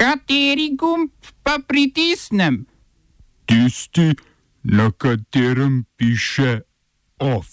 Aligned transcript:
Kateri 0.00 0.70
gumb 0.80 1.10
pa 1.44 1.58
pritisnem? 1.60 2.64
Tisti, 3.44 4.14
na 4.64 4.88
katerem 4.96 5.84
piše 5.96 6.60
OF. 7.18 7.46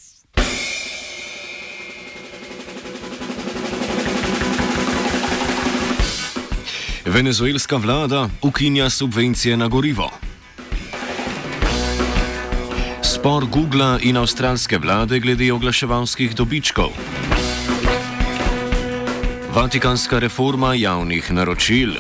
Venezuelska 7.05 7.75
vlada 7.75 8.29
ukinja 8.41 8.89
subvencije 8.89 9.57
na 9.57 9.67
gorivo. 9.67 10.11
Spor 13.03 13.45
Google 13.45 13.99
in 14.01 14.17
avstralske 14.17 14.77
vlade 14.77 15.19
glede 15.19 15.51
oglaševalskih 15.53 16.35
dobičkov. 16.35 16.95
Vatikanska 19.55 20.19
reforma 20.19 20.73
javnih 20.73 21.31
naročil. 21.31 21.91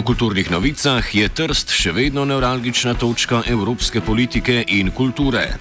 V 0.00 0.04
kulturnih 0.16 0.48
novicah 0.48 1.04
je 1.04 1.28
Trst 1.28 1.76
še 1.76 1.92
vedno 1.92 2.24
neuralgična 2.24 2.94
točka 2.96 3.42
evropske 3.44 4.00
politike 4.00 4.64
in 4.72 4.88
kulture. 4.96 5.60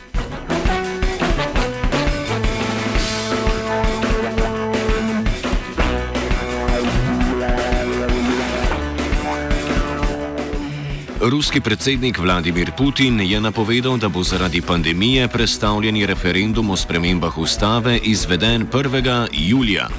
Ruski 11.20 11.60
predsednik 11.60 12.20
Vladimir 12.20 12.72
Putin 12.78 13.20
je 13.20 13.42
napovedal, 13.44 13.98
da 14.00 14.08
bo 14.08 14.24
zaradi 14.24 14.62
pandemije 14.62 15.28
predstavljeni 15.28 16.06
referendum 16.06 16.70
o 16.70 16.78
spremembah 16.80 17.38
ustave 17.38 17.98
izveden 17.98 18.68
1. 18.72 19.28
julija. 19.32 19.90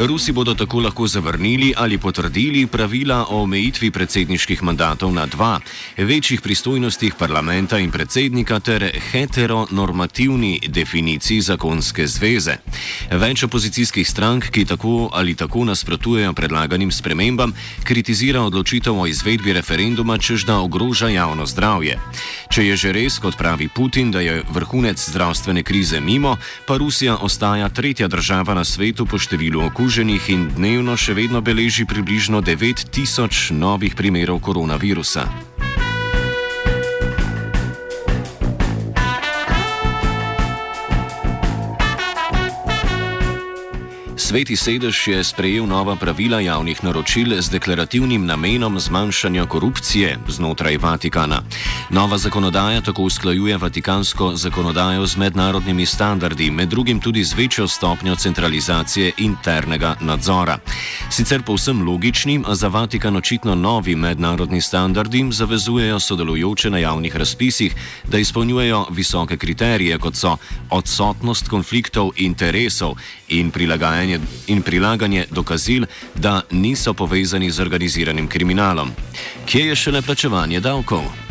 Rusi 0.00 0.32
bodo 0.32 0.54
tako 0.54 0.80
lahko 0.80 1.06
zavrnili 1.06 1.74
ali 1.76 1.98
potrdili 1.98 2.66
pravila 2.66 3.26
o 3.28 3.42
omejitvi 3.42 3.90
predsedniških 3.90 4.62
mandatov 4.62 5.12
na 5.12 5.26
dva, 5.26 5.60
večjih 5.96 6.40
pristojnostih 6.40 7.14
parlamenta 7.18 7.78
in 7.78 7.90
predsednika 7.90 8.60
ter 8.60 9.00
heteronormativni 9.12 10.60
definiciji 10.68 11.40
zakonske 11.40 12.06
zveze. 12.06 12.56
Več 13.10 13.42
opozicijskih 13.44 14.08
strank, 14.08 14.48
ki 14.50 14.64
tako 14.64 15.10
ali 15.12 15.34
tako 15.34 15.64
nasprotujejo 15.64 16.32
predlaganim 16.32 16.92
spremembam, 16.92 17.52
kritizira 17.84 18.40
odločitev 18.42 18.96
o 18.96 19.06
izvedbi 19.06 19.52
referenduma, 19.52 20.18
čež 20.18 20.46
da 20.48 20.58
ogroža 20.64 21.08
javno 21.08 21.46
zdravje. 21.46 21.98
Če 22.48 22.66
je 22.66 22.76
že 22.76 22.92
res, 22.92 23.18
kot 23.18 23.36
pravi 23.36 23.68
Putin, 23.68 24.10
da 24.10 24.20
je 24.20 24.40
vrhunec 24.48 25.10
zdravstvene 25.10 25.62
krize 25.62 26.00
mimo, 26.00 26.38
pa 26.66 26.76
Rusija 26.76 27.16
ostaja 27.20 27.68
tretja 27.68 28.08
država 28.08 28.54
na 28.54 28.64
svetu 28.64 29.06
po 29.06 29.18
številu 29.18 29.60
okuženih 29.90 30.28
in 30.30 30.42
dnevno 30.54 30.94
še 30.94 31.16
vedno 31.18 31.40
beleži 31.42 31.82
približno 31.82 32.38
9000 32.46 33.50
novih 33.58 33.98
primerov 33.98 34.38
koronavirusa. 34.38 35.26
Sveti 44.14 44.54
sedež 44.54 44.94
je 45.10 45.18
sprejel 45.26 45.66
nova 45.66 45.98
pravila 45.98 46.38
javnih 46.38 46.78
naročil 46.86 47.34
z 47.42 47.50
deklarativnim 47.50 48.30
namenom 48.30 48.78
zmanjšanja 48.78 49.50
korupcije 49.50 50.22
znotraj 50.30 50.78
Vatikana. 50.78 51.42
Nova 51.92 52.18
zakonodaja 52.18 52.80
tako 52.80 53.02
usklajuje 53.02 53.56
vatikansko 53.58 54.32
zakonodajo 54.36 55.06
z 55.06 55.16
mednarodnimi 55.16 55.86
standardi, 55.86 56.50
med 56.50 56.68
drugim 56.68 57.00
tudi 57.00 57.24
z 57.24 57.34
večjo 57.34 57.68
stopnjo 57.68 58.16
centralizacije 58.16 59.12
internega 59.18 59.96
nadzora. 60.00 60.58
Sicer 61.10 61.42
povsem 61.42 61.82
logični, 61.82 62.42
a 62.46 62.54
za 62.54 62.68
Vatikan 62.68 63.16
očitno 63.16 63.54
novi 63.54 63.96
mednarodni 63.96 64.60
standardi 64.60 65.26
zavezujejo 65.30 66.00
sodelujoče 66.00 66.70
na 66.70 66.78
javnih 66.78 67.16
razpisih, 67.16 67.74
da 68.04 68.18
izpolnjujejo 68.18 68.86
visoke 68.90 69.36
kriterije, 69.36 69.98
kot 69.98 70.16
so 70.16 70.36
odsotnost 70.70 71.48
konfliktov 71.48 72.10
interesov 72.16 72.94
in 73.28 73.50
prilagajanje 73.50 74.20
in 74.46 74.62
prilaganje 74.62 75.26
dokazil, 75.30 75.86
da 76.14 76.42
niso 76.50 76.94
povezani 76.94 77.50
z 77.50 77.60
organiziranim 77.60 78.28
kriminalom. 78.28 78.90
Kje 79.46 79.66
je 79.66 79.76
šele 79.76 80.02
plačevanje 80.02 80.60
davkov? 80.60 81.29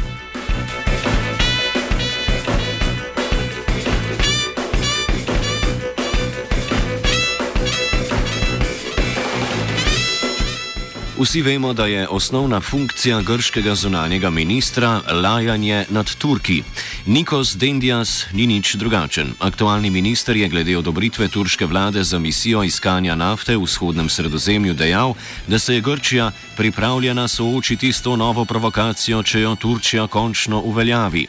Vsi 11.19 11.41
vemo, 11.41 11.73
da 11.73 11.85
je 11.85 12.07
osnovna 12.07 12.61
funkcija 12.61 13.21
grškega 13.21 13.75
zunanjega 13.75 14.29
ministra 14.29 15.01
lajanje 15.11 15.85
nad 15.89 16.15
Turki. 16.15 16.63
Nikos 17.05 17.57
Dendias 17.57 18.25
ni 18.33 18.47
nič 18.47 18.75
drugačen. 18.75 19.33
Aktualni 19.39 19.89
minister 19.89 20.37
je 20.37 20.47
glede 20.47 20.77
odobritve 20.77 21.27
turške 21.27 21.65
vlade 21.65 22.03
za 22.03 22.19
misijo 22.19 22.63
iskanja 22.63 23.15
nafte 23.15 23.57
v 23.57 23.63
vzhodnem 23.63 24.09
sredozemlju 24.09 24.73
dejal, 24.73 25.13
da 25.47 25.59
se 25.59 25.75
je 25.75 25.81
Grčija 25.81 26.31
pripravljena 26.57 27.27
soočiti 27.27 27.91
s 27.93 28.01
to 28.01 28.15
novo 28.15 28.45
provokacijo, 28.45 29.23
če 29.23 29.41
jo 29.41 29.55
Turčija 29.55 30.07
končno 30.07 30.61
uveljavi. 30.61 31.27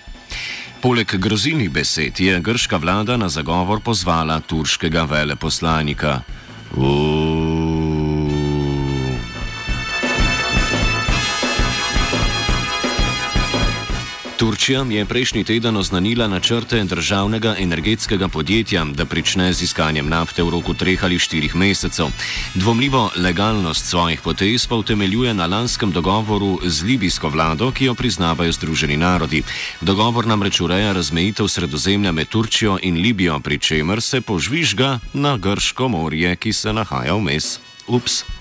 Poleg 0.80 1.16
grozilnih 1.16 1.70
besed 1.70 2.20
je 2.20 2.40
grška 2.40 2.76
vlada 2.76 3.16
na 3.16 3.28
zagovor 3.28 3.80
pozvala 3.80 4.40
turškega 4.40 5.04
veleposlanika. 5.04 6.20
Uuuu. 6.76 7.19
Turčija 14.40 14.86
je 14.88 15.04
prejšnji 15.04 15.44
teden 15.44 15.76
oznanila 15.76 16.24
načrte 16.28 16.84
državnega 16.84 17.54
energetskega 17.58 18.28
podjetja, 18.28 18.84
da 18.84 19.04
prične 19.04 19.52
z 19.52 19.62
iskanjem 19.62 20.08
nafte 20.08 20.42
v 20.42 20.48
roku 20.50 20.74
treh 20.74 21.04
ali 21.04 21.18
štirih 21.18 21.56
mesecev. 21.56 22.08
Dvomljivo 22.54 23.10
legalnost 23.16 23.86
svojih 23.86 24.20
potez 24.20 24.66
pa 24.66 24.80
utemeljuje 24.80 25.34
na 25.34 25.46
lanskem 25.46 25.92
dogovoru 25.92 26.58
z 26.64 26.82
libijsko 26.82 27.28
vlado, 27.28 27.70
ki 27.70 27.84
jo 27.84 27.94
priznavajo 27.94 28.52
Združeni 28.52 28.96
narodi. 28.96 29.42
Dogovor 29.80 30.26
namreč 30.26 30.60
ureja 30.60 30.92
razmejitev 30.92 31.48
sredozemlja 31.48 32.12
med 32.12 32.28
Turčijo 32.28 32.78
in 32.82 32.96
Libijo, 32.96 33.40
pri 33.40 33.58
čemer 33.58 34.00
se 34.00 34.20
požvižga 34.20 34.98
na 35.12 35.36
Grško 35.36 35.88
morje, 35.88 36.36
ki 36.36 36.52
se 36.52 36.72
nahaja 36.72 37.14
vmes. 37.14 37.58
Ups! 37.86 38.39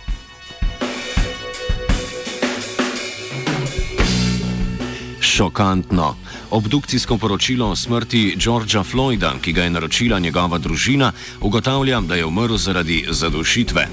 Šokantno. 5.39 6.15
Obdukcijsko 6.51 7.17
poročilo 7.17 7.69
o 7.69 7.75
smrti 7.75 8.35
Georgea 8.37 8.83
Floyda, 8.83 9.31
ki 9.41 9.53
ga 9.53 9.63
je 9.63 9.69
naročila 9.69 10.19
njegova 10.19 10.57
družina, 10.57 11.11
ugotavlja, 11.41 12.01
da 12.01 12.15
je 12.15 12.25
umrl 12.25 12.57
zaradi 12.57 13.05
zadušitve. 13.09 13.87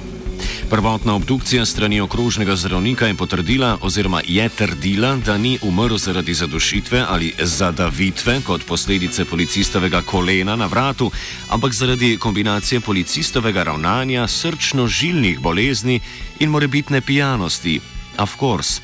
Prvotna 0.71 1.15
obdukcija 1.15 1.67
strani 1.67 2.01
okrožnega 2.01 2.57
zdravnika 2.57 3.07
je 3.07 3.15
potrdila 3.15 3.79
oziroma 3.81 4.21
je 4.27 4.49
trdila, 4.49 5.17
da 5.17 5.39
ni 5.39 5.59
umrl 5.63 5.97
zaradi 5.97 6.35
zadušitve 6.35 7.05
ali 7.09 7.33
zadavitve 7.39 8.41
kot 8.47 8.67
posledice 8.67 9.25
policistovega 9.25 10.03
kolena 10.03 10.57
na 10.57 10.67
vratu, 10.67 11.11
ampak 11.49 11.73
zaradi 11.73 12.17
kombinacije 12.17 12.81
policistovega 12.81 13.63
ravnanja, 13.63 14.27
srčno-žilnih 14.27 15.39
bolezni 15.39 16.01
in 16.41 16.51
morebitne 16.51 17.01
pijanosti. 17.01 17.81
Of 18.19 18.37
course. 18.41 18.81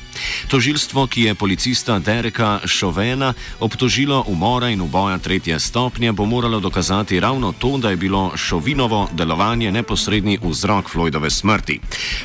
Tožilstvo, 0.47 1.07
ki 1.07 1.21
je 1.21 1.35
policista 1.35 1.99
Dereka 1.99 2.59
Šovena 2.65 3.33
obtožilo 3.59 4.23
umora 4.27 4.69
in 4.69 4.81
uboja 4.81 5.17
tretje 5.17 5.59
stopnje, 5.59 6.11
bo 6.11 6.25
moralo 6.25 6.59
dokazati 6.59 7.19
ravno 7.19 7.51
to, 7.51 7.77
da 7.77 7.89
je 7.89 7.95
bilo 7.95 8.37
Šovinovo 8.37 9.09
delovanje 9.11 9.71
neposredni 9.71 10.39
vzrok 10.43 10.89
Floydove 10.89 11.29
smrti. 11.29 11.79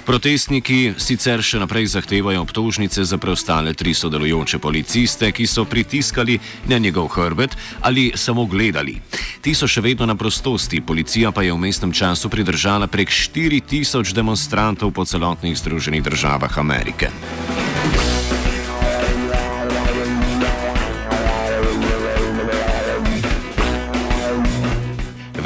Protestniki 0.06 0.94
sicer 0.98 1.42
še 1.42 1.58
naprej 1.58 1.86
zahtevajo 1.86 2.42
obtožnice 2.42 3.04
za 3.04 3.18
preostale 3.18 3.74
tri 3.74 3.94
sodelujoče 3.94 4.58
policiste, 4.58 5.32
ki 5.32 5.46
so 5.46 5.64
pritiskali 5.64 6.38
na 6.66 6.78
njegov 6.78 7.08
hrbet 7.08 7.56
ali 7.80 8.12
samo 8.14 8.44
gledali. 8.44 9.00
Ti 9.40 9.54
so 9.54 9.68
še 9.68 9.80
vedno 9.80 10.06
na 10.06 10.14
prostosti, 10.14 10.80
policija 10.80 11.32
pa 11.32 11.42
je 11.42 11.52
v 11.52 11.58
mestnem 11.58 11.92
času 11.92 12.28
pridržala 12.28 12.86
prek 12.86 13.08
4000 13.08 14.12
demonstrantov 14.12 14.92
po 14.92 15.04
celotnih 15.04 15.56
Združenih 15.58 16.02
državah 16.02 16.58
Amerike. 16.58 16.97
Lincoln. 17.00 17.67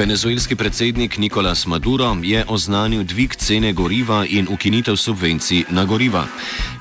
Venezuelski 0.03 0.57
predsednik 0.57 1.19
Nicolas 1.19 1.67
Maduro 1.67 2.17
je 2.23 2.45
oznanil 2.49 3.05
dvig 3.05 3.37
cene 3.37 3.73
goriva 3.73 4.25
in 4.29 4.49
ukinitev 4.51 4.97
subvencij 4.97 5.65
na 5.71 5.85
goriva. 5.85 6.27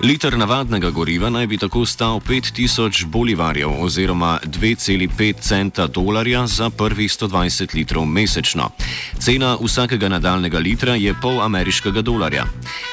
Liter 0.04 0.38
navadnega 0.38 0.90
goriva 0.90 1.30
naj 1.30 1.48
bi 1.48 1.58
tako 1.58 1.86
stal 1.86 2.20
5000 2.20 3.06
bolivarjev 3.06 3.70
oziroma 3.82 4.40
2,5 4.46 5.34
centa 5.40 5.88
dolarja 5.88 6.48
za 6.48 6.70
prvih 6.70 7.12
120 7.12 7.76
litrov 7.76 8.06
mesečno. 8.06 8.70
Cena 9.20 9.58
vsakega 9.62 10.10
nadaljnega 10.10 10.60
litra 10.60 10.96
je 10.96 11.14
pol 11.22 11.42
ameriškega 11.42 12.02
dolarja. 12.02 12.46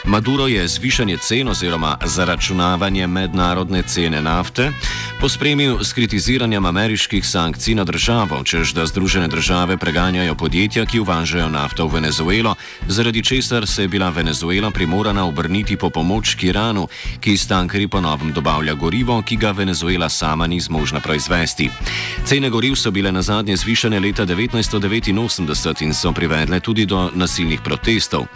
Maduro 0.05 0.47
je 0.47 0.69
zvišanje 0.69 1.17
cen 1.17 1.49
oziroma 1.49 1.97
zaračunavanje 2.05 3.07
mednarodne 3.07 3.83
cene 3.83 4.23
nafte 4.23 4.73
pospremil 5.21 5.79
s 5.85 5.93
kritiziranjem 5.93 6.67
ameriških 6.67 7.27
sankcij 7.27 7.75
na 7.75 7.85
državo, 7.85 8.43
čež 8.45 8.73
da 8.73 8.87
Združene 8.87 9.29
države 9.29 9.77
preganjajo 9.77 10.35
podjetja, 10.35 10.87
ki 10.87 11.01
uvažajo 11.01 11.49
nafto 11.49 11.87
v 11.87 11.95
Venezuelo, 11.95 12.55
zaradi 12.89 13.23
česar 13.23 13.67
se 13.67 13.83
je 13.83 13.89
bila 13.89 14.11
Venezuela 14.11 14.71
primorana 14.71 15.27
obrniti 15.27 15.77
po 15.77 15.91
pomoč 15.91 16.35
k 16.35 16.43
Iranu, 16.43 16.89
ki 17.21 17.33
iz 17.33 17.49
tankeri 17.49 17.89
ponovno 17.89 18.33
dobavlja 18.33 18.75
gorivo, 18.75 19.23
ki 19.23 19.37
ga 19.37 19.51
Venezuela 19.51 20.09
sama 20.09 20.47
ni 20.47 20.61
zmožna 20.61 21.01
proizvesti. 21.01 21.71
Cene 22.25 22.51
goriv 22.51 22.75
so 22.75 22.91
bile 22.91 23.13
na 23.13 23.23
zadnje 23.23 23.57
zvišene 23.57 24.01
leta 24.01 24.27
1989 24.27 25.83
in 25.83 25.95
so 25.95 26.13
privedle 26.13 26.61
tudi 26.61 26.87
do 26.87 27.11
nasilnih 27.15 27.61
protestov. 27.65 28.27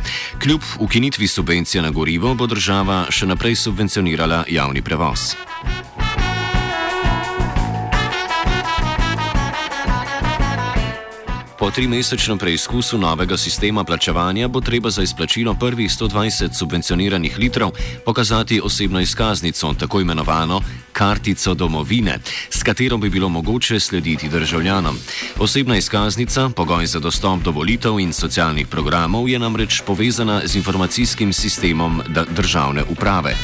Kljub 0.43 0.61
ukinitvi 0.79 1.27
subvencije 1.27 1.83
na 1.83 1.91
gorivo 1.91 2.35
bo 2.35 2.47
država 2.47 3.07
še 3.11 3.27
naprej 3.27 3.55
subvencionirala 3.57 4.45
javni 4.49 4.83
prevoz. 4.83 5.35
Po 11.63 11.71
trimesečnem 11.71 12.39
preizkusu 12.39 12.99
novega 12.99 13.37
sistema 13.39 13.85
plačevanja 13.85 14.49
bo 14.49 14.61
treba 14.61 14.91
za 14.91 15.03
izplačilo 15.03 15.55
prvih 15.55 15.91
120 15.91 16.59
subvencioniranih 16.59 17.39
litrov 17.39 17.71
pokazati 18.05 18.61
osebno 18.65 19.01
izkaznico, 19.01 19.75
tako 19.79 20.01
imenovano 20.01 20.61
kartico 20.93 21.55
domovine, 21.55 22.19
s 22.51 22.63
katero 22.63 22.97
bi 22.97 23.11
bilo 23.11 23.29
mogoče 23.29 23.81
slediti 23.81 24.29
državljanom. 24.29 24.99
Osebna 25.39 25.77
izkaznica, 25.77 26.51
pogoj 26.57 26.87
za 26.87 26.99
dostop 26.99 27.43
do 27.43 27.51
volitev 27.51 28.01
in 28.01 28.13
socialnih 28.13 28.67
programov, 28.67 29.29
je 29.29 29.39
namreč 29.39 29.83
povezana 29.87 30.41
z 30.45 30.57
informacijskim 30.57 31.33
sistemom 31.33 32.03
državne 32.31 32.83
uprave. 32.91 33.37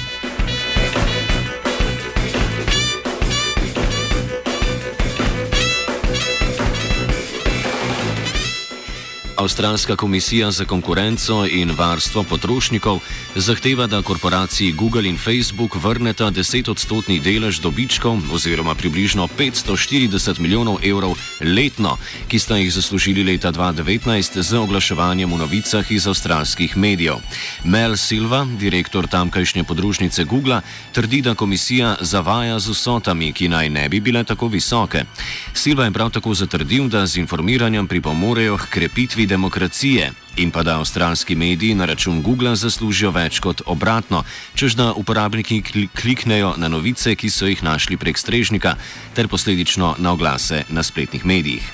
Avstralska 9.38 9.96
komisija 9.96 10.50
za 10.50 10.64
konkurenco 10.64 11.46
in 11.50 11.70
varstvo 11.78 12.22
potrošnikov 12.22 12.98
zahteva, 13.34 13.86
da 13.86 14.02
korporaciji 14.02 14.72
Google 14.72 15.08
in 15.08 15.18
Facebook 15.18 15.74
vrneta 15.74 16.30
10-odstotni 16.30 17.20
delež 17.22 17.60
dobičkov 17.60 18.18
oziroma 18.32 18.74
približno 18.74 19.28
540 19.38 20.40
milijonov 20.40 20.78
evrov 20.82 21.14
letno, 21.40 21.96
ki 22.28 22.38
sta 22.38 22.56
jih 22.56 22.72
zaslužili 22.72 23.24
leta 23.24 23.52
2019 23.52 24.42
z 24.42 24.58
oglaševanjem 24.58 25.32
v 25.32 25.38
novicah 25.38 25.90
iz 25.90 26.06
avstralskih 26.06 26.76
medijev. 26.76 27.22
Mel 27.64 27.96
Silva, 27.96 28.46
direktor 28.58 29.06
tamkajšnje 29.06 29.64
podružnice 29.64 30.24
Google, 30.24 30.60
trdi, 30.92 31.22
da 31.22 31.34
komisija 31.34 31.96
zavaja 32.00 32.58
z 32.58 32.74
vsotami, 32.74 33.32
ki 33.32 33.48
naj 33.48 33.70
ne 33.70 33.88
bi 33.88 34.00
bile 34.00 34.24
tako 34.24 34.48
visoke. 34.48 35.04
Silva 35.54 35.84
je 35.84 35.90
prav 35.90 36.10
tako 36.10 36.34
zatrdil, 36.34 36.88
da 36.88 37.06
z 37.06 37.16
informiranjem 37.16 37.86
pripomorejo 37.86 38.56
k 38.56 38.68
krepitvi 38.70 39.27
demokracije 39.28 40.12
in 40.36 40.50
pa 40.50 40.62
da 40.62 40.78
avstralski 40.78 41.34
mediji 41.34 41.74
na 41.74 41.84
račun 41.84 42.22
Google 42.22 42.56
zaslužijo 42.56 43.10
več 43.10 43.40
kot 43.40 43.62
obratno, 43.66 44.24
čež 44.54 44.74
da 44.74 44.92
uporabniki 44.92 45.62
kliknejo 45.94 46.54
na 46.56 46.68
novice, 46.68 47.14
ki 47.14 47.30
so 47.30 47.46
jih 47.46 47.62
našli 47.62 47.96
prek 47.96 48.18
strežnika, 48.18 48.76
ter 49.14 49.28
posledično 49.28 49.94
na 49.98 50.12
oglase 50.12 50.64
na 50.68 50.82
spletnih 50.82 51.26
medijih. 51.26 51.64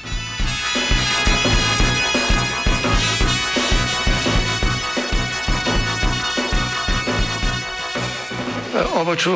Oba, 8.95 9.17
če, 9.19 9.31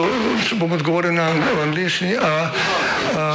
če 0.48 0.56
bom 0.58 0.72
odgovoril 0.72 1.12
na 1.12 1.28
angliški. 1.62 2.14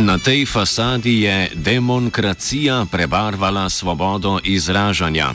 Na 0.00 0.18
tej 0.18 0.46
fasadi 0.46 1.20
je 1.22 1.50
demokracija 1.54 2.86
prebarvala 2.90 3.68
svobodo 3.70 4.40
izražanja. 4.44 5.34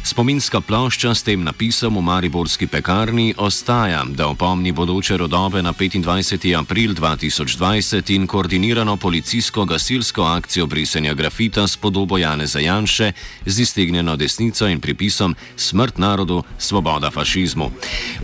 Spominska 0.00 0.60
plošča 0.60 1.12
s 1.14 1.22
tem 1.22 1.44
napisom 1.44 1.96
v 1.96 2.00
Mariborski 2.00 2.66
pekarni 2.66 3.34
ostaja, 3.36 4.00
da 4.08 4.32
opomni 4.32 4.72
bodoče 4.72 5.16
rodove 5.16 5.62
na 5.62 5.72
25. 5.72 6.56
april 6.56 6.94
2020 6.96 8.14
in 8.14 8.26
koordinirano 8.26 8.96
policijsko-gasilsko 8.96 10.24
akcijo 10.24 10.66
brisenja 10.66 11.14
grafita 11.14 11.68
s 11.68 11.76
podobo 11.76 12.18
Jane 12.18 12.46
Zajanše 12.46 13.12
z 13.46 13.60
iztegnjeno 13.60 14.16
desnico 14.16 14.68
in 14.68 14.80
pripisom 14.80 15.36
Smrt 15.56 15.98
narodu, 15.98 16.42
svoboda 16.58 17.10
fašizmu. 17.10 17.70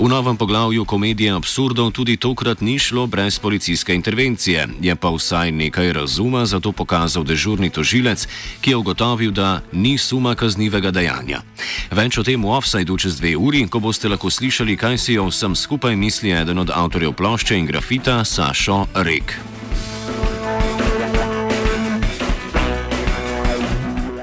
V 0.00 0.08
novem 0.08 0.36
poglavju 0.36 0.84
komedije 0.84 1.32
absurdov 1.32 1.90
tudi 1.92 2.16
tokrat 2.16 2.60
ni 2.60 2.78
šlo 2.78 3.06
brez 3.06 3.38
policijske 3.38 3.94
intervencije, 3.94 4.68
je 4.80 4.96
pa 4.96 5.10
vsaj 5.10 5.52
nekaj 5.52 5.92
razuma 5.92 6.46
za 6.46 6.60
to 6.60 6.72
pokazal 6.72 7.24
dežurni 7.24 7.70
tožilec, 7.70 8.28
ki 8.60 8.70
je 8.70 8.76
ugotovil, 8.76 9.30
da 9.30 9.60
ni 9.72 9.98
suma 9.98 10.34
kaznivega 10.34 10.90
dejanja. 10.90 11.42
Več 11.90 12.18
o 12.18 12.24
tem 12.26 12.42
v 12.42 12.50
offsajdu 12.50 12.98
čez 12.98 13.20
dve 13.20 13.36
uri, 13.36 13.64
ko 13.70 13.80
boste 13.80 14.08
lahko 14.08 14.30
slišali, 14.30 14.76
kaj 14.76 14.98
si 14.98 15.18
o 15.18 15.28
vsem 15.30 15.54
skupaj 15.56 15.96
misli 15.96 16.34
eden 16.34 16.58
od 16.58 16.70
avtorjev 16.74 17.16
plošče 17.16 17.56
in 17.56 17.66
grafita 17.66 18.24
Sašo 18.24 18.86
Rek. 18.94 19.38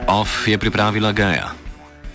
Off 0.07 0.48
je 0.48 0.57
pripravila 0.57 1.12
Gaja. 1.12 1.62